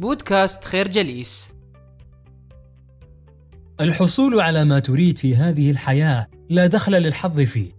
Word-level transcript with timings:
بودكاست 0.00 0.64
خير 0.64 0.88
جليس. 0.88 1.48
الحصول 3.80 4.40
على 4.40 4.64
ما 4.64 4.78
تريد 4.78 5.18
في 5.18 5.36
هذه 5.36 5.70
الحياة 5.70 6.26
لا 6.48 6.66
دخل 6.66 6.92
للحظ 6.92 7.40
فيه. 7.40 7.70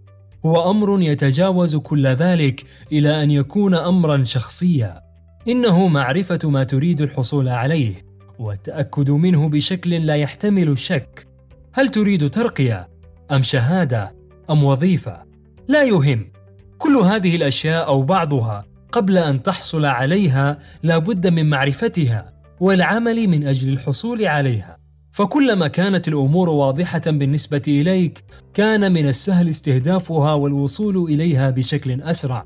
هو 0.46 0.70
أمر 0.70 1.02
يتجاوز 1.02 1.76
كل 1.76 2.06
ذلك 2.06 2.64
إلى 2.92 3.22
أن 3.22 3.30
يكون 3.30 3.74
أمرا 3.74 4.24
شخصيا. 4.24 5.00
إنه 5.48 5.88
معرفة 5.88 6.38
ما 6.44 6.64
تريد 6.64 7.00
الحصول 7.00 7.48
عليه 7.48 8.06
والتأكد 8.38 9.10
منه 9.10 9.48
بشكل 9.48 10.06
لا 10.06 10.16
يحتمل 10.16 10.68
الشك 10.68 11.26
هل 11.72 11.88
تريد 11.88 12.30
ترقية 12.30 12.88
أم 13.32 13.42
شهادة 13.42 14.14
أم 14.50 14.64
وظيفة؟ 14.64 15.22
لا 15.68 15.82
يهم. 15.82 16.32
كل 16.78 16.96
هذه 16.96 17.36
الأشياء 17.36 17.86
أو 17.86 18.02
بعضها 18.02 18.75
قبل 18.96 19.18
أن 19.18 19.42
تحصل 19.42 19.84
عليها 19.84 20.58
لا 20.82 20.98
بد 20.98 21.26
من 21.26 21.50
معرفتها 21.50 22.32
والعمل 22.60 23.28
من 23.28 23.46
أجل 23.46 23.72
الحصول 23.72 24.26
عليها. 24.26 24.78
فكلما 25.12 25.68
كانت 25.68 26.08
الأمور 26.08 26.48
واضحة 26.48 27.02
بالنسبة 27.06 27.62
إليك 27.68 28.24
كان 28.54 28.92
من 28.92 29.08
السهل 29.08 29.48
استهدافها 29.48 30.34
والوصول 30.34 30.96
إليها 31.10 31.50
بشكل 31.50 32.02
أسرع. 32.02 32.44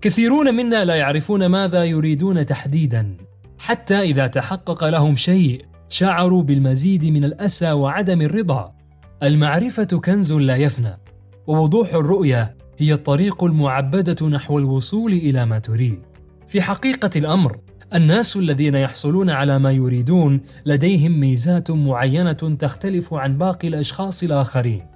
كثيرون 0.00 0.54
منا 0.54 0.84
لا 0.84 0.94
يعرفون 0.94 1.46
ماذا 1.46 1.84
يريدون 1.84 2.46
تحديدا. 2.46 3.16
حتى 3.58 4.00
إذا 4.00 4.26
تحقق 4.26 4.84
لهم 4.84 5.16
شيء 5.16 5.64
شعروا 5.88 6.42
بالمزيد 6.42 7.04
من 7.04 7.24
الأسى 7.24 7.72
وعدم 7.72 8.22
الرضا. 8.22 8.72
المعرفة 9.22 9.84
كنز 9.84 10.32
لا 10.32 10.56
يفنى 10.56 10.98
ووضوح 11.46 11.94
الرؤية 11.94 12.57
هي 12.80 12.92
الطريق 12.92 13.44
المعبدة 13.44 14.28
نحو 14.28 14.58
الوصول 14.58 15.12
إلى 15.12 15.46
ما 15.46 15.58
تريد. 15.58 15.98
في 16.46 16.62
حقيقة 16.62 17.10
الأمر، 17.16 17.58
الناس 17.94 18.36
الذين 18.36 18.74
يحصلون 18.74 19.30
على 19.30 19.58
ما 19.58 19.70
يريدون 19.70 20.40
لديهم 20.66 21.20
ميزات 21.20 21.70
معينة 21.70 22.32
تختلف 22.32 23.14
عن 23.14 23.38
باقي 23.38 23.68
الأشخاص 23.68 24.22
الآخرين. 24.22 24.86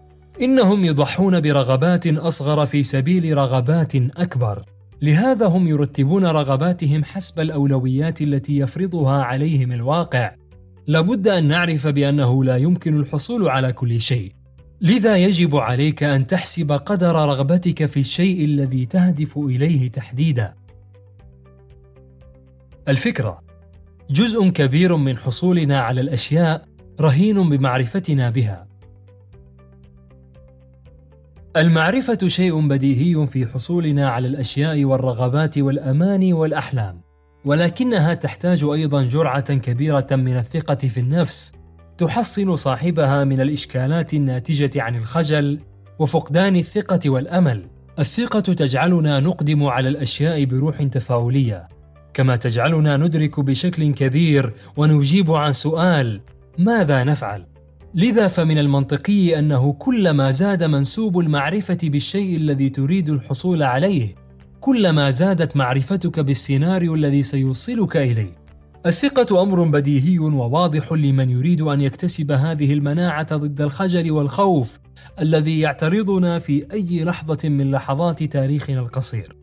إنهم 0.42 0.84
يضحون 0.84 1.40
برغبات 1.40 2.06
أصغر 2.06 2.66
في 2.66 2.82
سبيل 2.82 3.36
رغبات 3.36 3.96
أكبر. 3.96 4.64
لهذا 5.02 5.46
هم 5.46 5.68
يرتبون 5.68 6.24
رغباتهم 6.24 7.04
حسب 7.04 7.40
الأولويات 7.40 8.22
التي 8.22 8.58
يفرضها 8.58 9.22
عليهم 9.22 9.72
الواقع. 9.72 10.34
لابد 10.86 11.28
أن 11.28 11.48
نعرف 11.48 11.86
بأنه 11.86 12.44
لا 12.44 12.56
يمكن 12.56 12.96
الحصول 12.96 13.48
على 13.48 13.72
كل 13.72 14.00
شيء. 14.00 14.32
لذا 14.82 15.16
يجب 15.16 15.56
عليك 15.56 16.02
أن 16.02 16.26
تحسب 16.26 16.72
قدر 16.72 17.14
رغبتك 17.14 17.86
في 17.86 18.00
الشيء 18.00 18.44
الذي 18.44 18.86
تهدف 18.86 19.38
إليه 19.38 19.90
تحديدا. 19.90 20.54
الفكرة 22.88 23.42
جزء 24.10 24.48
كبير 24.48 24.96
من 24.96 25.18
حصولنا 25.18 25.80
على 25.80 26.00
الأشياء 26.00 26.64
رهين 27.00 27.48
بمعرفتنا 27.48 28.30
بها. 28.30 28.68
المعرفة 31.56 32.18
شيء 32.26 32.68
بديهي 32.68 33.26
في 33.26 33.46
حصولنا 33.46 34.08
على 34.10 34.28
الأشياء 34.28 34.84
والرغبات 34.84 35.58
والاماني 35.58 36.32
والأحلام 36.32 37.00
ولكنها 37.44 38.14
تحتاج 38.14 38.64
أيضا 38.64 39.02
جرعة 39.02 39.54
كبيرة 39.54 40.06
من 40.10 40.36
الثقة 40.36 40.74
في 40.74 41.00
النفس 41.00 41.52
تحصن 42.02 42.56
صاحبها 42.56 43.24
من 43.24 43.40
الإشكالات 43.40 44.14
الناتجة 44.14 44.82
عن 44.82 44.96
الخجل 44.96 45.58
وفقدان 45.98 46.56
الثقة 46.56 47.10
والأمل. 47.10 47.62
الثقة 47.98 48.40
تجعلنا 48.40 49.20
نقدم 49.20 49.64
على 49.64 49.88
الأشياء 49.88 50.44
بروح 50.44 50.82
تفاؤليه 50.82 51.68
كما 52.14 52.36
تجعلنا 52.36 52.96
ندرك 52.96 53.40
بشكل 53.40 53.92
كبير 53.92 54.52
ونجيب 54.76 55.30
عن 55.30 55.52
سؤال 55.52 56.20
ماذا 56.58 57.04
نفعل؟ 57.04 57.46
لذا 57.94 58.28
فمن 58.28 58.58
المنطقي 58.58 59.38
أنه 59.38 59.72
كلما 59.72 60.30
زاد 60.30 60.64
منسوب 60.64 61.18
المعرفة 61.18 61.78
بالشيء 61.82 62.36
الذي 62.36 62.68
تريد 62.68 63.10
الحصول 63.10 63.62
عليه 63.62 64.14
كلما 64.60 65.10
زادت 65.10 65.56
معرفتك 65.56 66.20
بالسيناريو 66.20 66.94
الذي 66.94 67.22
سيوصلك 67.22 67.96
إليه. 67.96 68.41
الثقة 68.86 69.42
أمر 69.42 69.64
بديهي 69.64 70.18
وواضح 70.18 70.92
لمن 70.92 71.30
يريد 71.30 71.60
أن 71.60 71.80
يكتسب 71.80 72.32
هذه 72.32 72.72
المناعة 72.72 73.36
ضد 73.36 73.60
الخجل 73.60 74.10
والخوف 74.10 74.78
الذي 75.20 75.60
يعترضنا 75.60 76.38
في 76.38 76.66
أي 76.72 77.04
لحظة 77.04 77.48
من 77.48 77.70
لحظات 77.70 78.22
تاريخنا 78.22 78.80
القصير. 78.80 79.36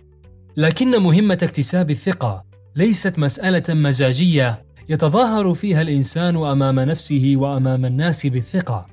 لكن 0.58 1.02
مهمة 1.02 1.38
اكتساب 1.44 1.92
الثقة 1.92 2.44
ليست 2.76 3.20
مسألة 3.20 3.64
مزاجية 3.70 4.66
يتظاهر 4.90 5.54
فيها 5.54 5.82
الإنسان 5.82 6.36
أمام 6.36 6.80
نفسه 6.80 7.34
وأمام 7.36 7.86
الناس 7.86 8.28
بالثقة، 8.28 8.86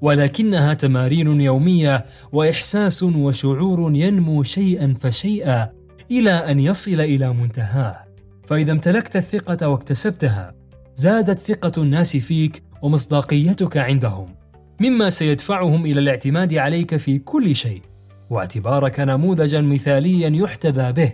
ولكنها 0.00 0.74
تمارين 0.74 1.40
يومية 1.40 2.04
وإحساس 2.32 3.02
وشعور 3.02 3.94
ينمو 3.94 4.42
شيئا 4.42 4.94
فشيئا 5.00 5.70
إلى 6.10 6.30
أن 6.30 6.60
يصل 6.60 7.00
إلى 7.00 7.32
منتهاه. 7.32 8.03
فإذا 8.46 8.72
امتلكت 8.72 9.16
الثقة 9.16 9.68
واكتسبتها 9.68 10.54
زادت 10.94 11.38
ثقة 11.38 11.82
الناس 11.82 12.16
فيك 12.16 12.62
ومصداقيتك 12.82 13.76
عندهم 13.76 14.34
مما 14.80 15.10
سيدفعهم 15.10 15.86
إلى 15.86 16.00
الاعتماد 16.00 16.54
عليك 16.54 16.96
في 16.96 17.18
كل 17.18 17.54
شيء 17.54 17.82
واعتبارك 18.30 19.00
نموذجا 19.00 19.60
مثاليا 19.60 20.28
يحتذى 20.28 20.92
به 20.92 21.12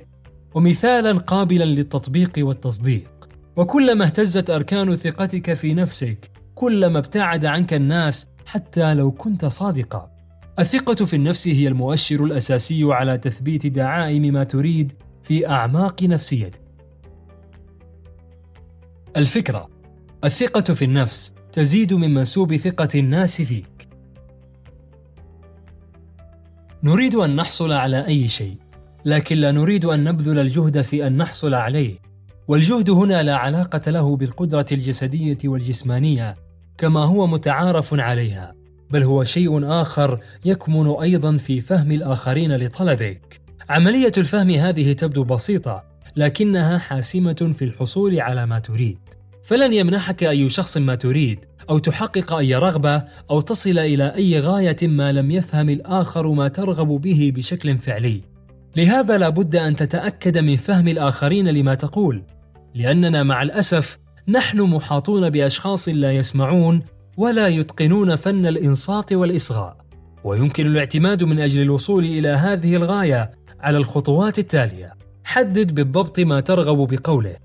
ومثالا 0.54 1.18
قابلا 1.18 1.64
للتطبيق 1.64 2.32
والتصديق. 2.38 3.28
وكلما 3.56 4.04
اهتزت 4.04 4.50
أركان 4.50 4.96
ثقتك 4.96 5.52
في 5.52 5.74
نفسك 5.74 6.30
كلما 6.54 6.98
ابتعد 6.98 7.44
عنك 7.44 7.74
الناس 7.74 8.26
حتى 8.46 8.94
لو 8.94 9.10
كنت 9.10 9.44
صادقا. 9.44 10.10
الثقة 10.58 11.04
في 11.04 11.16
النفس 11.16 11.48
هي 11.48 11.68
المؤشر 11.68 12.24
الأساسي 12.24 12.84
على 12.84 13.18
تثبيت 13.18 13.66
دعائم 13.66 14.22
ما 14.22 14.44
تريد 14.44 14.92
في 15.22 15.48
أعماق 15.48 16.02
نفسيتك. 16.02 16.69
الفكرة 19.16 19.68
الثقة 20.24 20.74
في 20.74 20.84
النفس 20.84 21.34
تزيد 21.52 21.94
من 21.94 22.14
منسوب 22.14 22.56
ثقة 22.56 22.88
الناس 22.94 23.42
فيك. 23.42 23.88
نريد 26.82 27.14
أن 27.14 27.36
نحصل 27.36 27.72
على 27.72 28.06
أي 28.06 28.28
شيء، 28.28 28.56
لكن 29.04 29.36
لا 29.36 29.52
نريد 29.52 29.84
أن 29.84 30.04
نبذل 30.04 30.38
الجهد 30.38 30.82
في 30.82 31.06
أن 31.06 31.16
نحصل 31.16 31.54
عليه، 31.54 31.98
والجهد 32.48 32.90
هنا 32.90 33.22
لا 33.22 33.36
علاقة 33.36 33.90
له 33.90 34.16
بالقدرة 34.16 34.66
الجسدية 34.72 35.38
والجسمانية 35.44 36.36
كما 36.78 37.04
هو 37.04 37.26
متعارف 37.26 37.94
عليها، 37.94 38.54
بل 38.90 39.02
هو 39.02 39.24
شيء 39.24 39.70
آخر 39.80 40.20
يكمن 40.44 40.86
أيضا 40.86 41.36
في 41.36 41.60
فهم 41.60 41.92
الآخرين 41.92 42.56
لطلبك. 42.56 43.40
عملية 43.68 44.12
الفهم 44.18 44.50
هذه 44.50 44.92
تبدو 44.92 45.24
بسيطة، 45.24 45.89
لكنها 46.16 46.78
حاسمة 46.78 47.52
في 47.58 47.64
الحصول 47.64 48.20
على 48.20 48.46
ما 48.46 48.58
تريد. 48.58 48.98
فلن 49.42 49.72
يمنحك 49.72 50.24
أي 50.24 50.48
شخص 50.48 50.76
ما 50.78 50.94
تريد 50.94 51.44
أو 51.70 51.78
تحقق 51.78 52.32
أي 52.32 52.54
رغبة 52.54 53.04
أو 53.30 53.40
تصل 53.40 53.78
إلى 53.78 54.14
أي 54.14 54.40
غاية 54.40 54.76
ما 54.82 55.12
لم 55.12 55.30
يفهم 55.30 55.68
الآخر 55.68 56.32
ما 56.32 56.48
ترغب 56.48 56.88
به 56.88 57.32
بشكل 57.36 57.78
فعلي. 57.78 58.20
لهذا 58.76 59.18
لا 59.18 59.28
بد 59.28 59.56
أن 59.56 59.76
تتأكد 59.76 60.38
من 60.38 60.56
فهم 60.56 60.88
الآخرين 60.88 61.48
لما 61.48 61.74
تقول 61.74 62.22
لأننا 62.74 63.22
مع 63.22 63.42
الأسف 63.42 63.98
نحن 64.28 64.60
محاطون 64.60 65.30
بأشخاص 65.30 65.88
لا 65.88 66.12
يسمعون 66.12 66.82
ولا 67.16 67.48
يتقنون 67.48 68.16
فن 68.16 68.46
الإنصات 68.46 69.12
والإصغاء. 69.12 69.76
ويمكن 70.24 70.66
الاعتماد 70.66 71.24
من 71.24 71.40
أجل 71.40 71.62
الوصول 71.62 72.04
إلى 72.04 72.28
هذه 72.28 72.76
الغاية 72.76 73.30
على 73.60 73.78
الخطوات 73.78 74.38
التالية. 74.38 74.94
حدد 75.30 75.74
بالضبط 75.74 76.20
ما 76.20 76.40
ترغب 76.40 76.94
بقوله. 76.94 77.36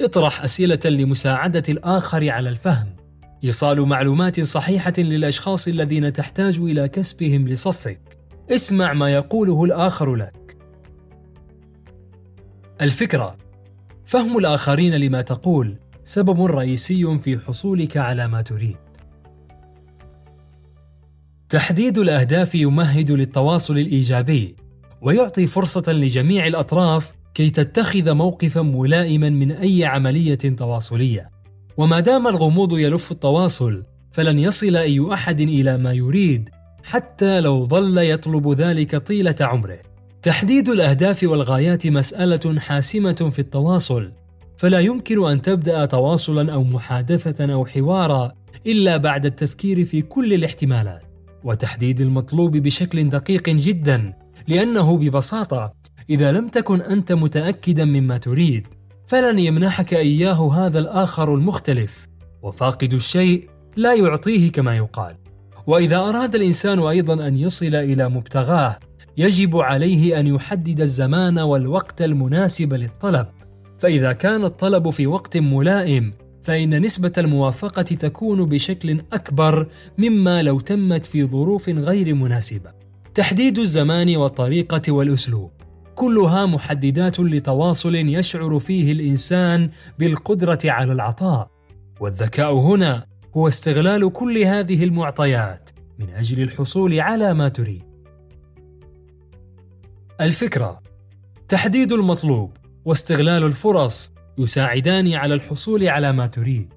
اطرح 0.00 0.44
أسئلة 0.44 0.80
لمساعدة 0.84 1.62
الآخر 1.68 2.30
على 2.30 2.48
الفهم. 2.48 2.96
ايصال 3.44 3.80
معلومات 3.80 4.40
صحيحة 4.40 4.92
للأشخاص 4.98 5.68
الذين 5.68 6.12
تحتاج 6.12 6.58
إلى 6.58 6.88
كسبهم 6.88 7.48
لصفك. 7.48 8.18
اسمع 8.50 8.92
ما 8.92 9.12
يقوله 9.12 9.64
الآخر 9.64 10.14
لك. 10.14 10.56
الفكرة. 12.80 13.36
فهم 14.04 14.38
الآخرين 14.38 14.94
لما 14.94 15.22
تقول 15.22 15.78
سبب 16.04 16.44
رئيسي 16.44 17.18
في 17.18 17.38
حصولك 17.38 17.96
على 17.96 18.28
ما 18.28 18.42
تريد. 18.42 18.76
تحديد 21.48 21.98
الأهداف 21.98 22.54
يمهد 22.54 23.10
للتواصل 23.10 23.78
الإيجابي 23.78 24.56
ويعطي 25.00 25.46
فرصة 25.46 25.92
لجميع 25.92 26.46
الأطراف 26.46 27.21
كي 27.34 27.50
تتخذ 27.50 28.14
موقفا 28.14 28.62
ملائما 28.62 29.30
من 29.30 29.52
أي 29.52 29.84
عملية 29.84 30.34
تواصلية. 30.34 31.30
وما 31.76 32.00
دام 32.00 32.26
الغموض 32.26 32.78
يلف 32.78 33.12
التواصل 33.12 33.84
فلن 34.10 34.38
يصل 34.38 34.76
أي 34.76 35.12
أحد 35.12 35.40
إلى 35.40 35.78
ما 35.78 35.92
يريد 35.92 36.48
حتى 36.84 37.40
لو 37.40 37.66
ظل 37.66 37.98
يطلب 37.98 38.52
ذلك 38.52 38.96
طيلة 38.96 39.34
عمره. 39.40 39.78
تحديد 40.22 40.68
الأهداف 40.68 41.22
والغايات 41.22 41.86
مسألة 41.86 42.60
حاسمة 42.60 43.28
في 43.32 43.38
التواصل 43.38 44.12
فلا 44.58 44.80
يمكن 44.80 45.28
أن 45.30 45.42
تبدأ 45.42 45.84
تواصلا 45.84 46.52
أو 46.52 46.64
محادثة 46.64 47.52
أو 47.52 47.66
حوارا 47.66 48.32
إلا 48.66 48.96
بعد 48.96 49.26
التفكير 49.26 49.84
في 49.84 50.02
كل 50.02 50.34
الاحتمالات. 50.34 51.02
وتحديد 51.44 52.00
المطلوب 52.00 52.56
بشكل 52.56 53.08
دقيق 53.08 53.48
جدا 53.50 54.12
لأنه 54.48 54.96
ببساطة 54.96 55.72
إذا 56.10 56.32
لم 56.32 56.48
تكن 56.48 56.80
أنت 56.80 57.12
متأكدا 57.12 57.84
مما 57.84 58.18
تريد 58.18 58.66
فلن 59.06 59.38
يمنحك 59.38 59.94
إياه 59.94 60.52
هذا 60.52 60.78
الآخر 60.78 61.34
المختلف. 61.34 62.08
وفاقد 62.42 62.94
الشيء 62.94 63.48
لا 63.76 63.94
يعطيه 63.94 64.52
كما 64.52 64.76
يقال. 64.76 65.16
وإذا 65.66 65.96
أراد 65.96 66.34
الإنسان 66.34 66.78
أيضا 66.78 67.26
أن 67.26 67.36
يصل 67.36 67.74
إلى 67.74 68.08
مبتغاه 68.08 68.78
يجب 69.16 69.56
عليه 69.56 70.20
أن 70.20 70.26
يحدد 70.26 70.80
الزمان 70.80 71.38
والوقت 71.38 72.02
المناسب 72.02 72.74
للطلب. 72.74 73.26
فإذا 73.78 74.12
كان 74.12 74.44
الطلب 74.44 74.90
في 74.90 75.06
وقت 75.06 75.36
ملائم 75.36 76.12
فإن 76.42 76.82
نسبة 76.82 77.12
الموافقة 77.18 77.82
تكون 77.82 78.44
بشكل 78.44 79.00
أكبر 79.12 79.66
مما 79.98 80.42
لو 80.42 80.60
تمت 80.60 81.06
في 81.06 81.24
ظروف 81.24 81.68
غير 81.68 82.14
مناسبة. 82.14 82.70
تحديد 83.14 83.58
الزمان 83.58 84.16
والطريقة 84.16 84.92
والأسلوب. 84.92 85.50
كلها 85.94 86.46
محددات 86.46 87.20
لتواصل 87.20 87.94
يشعر 87.94 88.58
فيه 88.58 88.92
الإنسان 88.92 89.70
بالقدرة 89.98 90.58
على 90.64 90.92
العطاء. 90.92 91.50
والذكاء 92.00 92.52
هنا 92.54 93.06
هو 93.36 93.48
استغلال 93.48 94.12
كل 94.12 94.38
هذه 94.38 94.84
المعطيات 94.84 95.70
من 95.98 96.10
أجل 96.10 96.42
الحصول 96.42 97.00
على 97.00 97.34
ما 97.34 97.48
تريد. 97.48 97.82
الفكرة 100.20 100.82
تحديد 101.48 101.92
المطلوب 101.92 102.56
واستغلال 102.84 103.44
الفرص 103.44 104.12
يساعدان 104.38 105.14
على 105.14 105.34
الحصول 105.34 105.88
على 105.88 106.12
ما 106.12 106.26
تريد. 106.26 106.74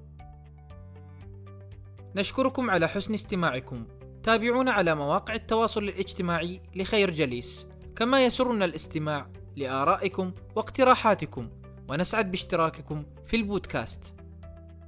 نشكركم 2.16 2.70
على 2.70 2.88
حسن 2.88 3.14
استماعكم. 3.14 3.84
تابعونا 4.22 4.72
على 4.72 4.94
مواقع 4.94 5.34
التواصل 5.34 5.84
الاجتماعي 5.84 6.60
لخير 6.76 7.10
جليس. 7.10 7.66
كما 7.96 8.24
يسرنا 8.24 8.64
الاستماع 8.64 9.28
لآرائكم 9.56 10.32
واقتراحاتكم 10.56 11.50
ونسعد 11.88 12.30
باشتراككم 12.30 13.04
في 13.26 13.36
البودكاست. 13.36 14.15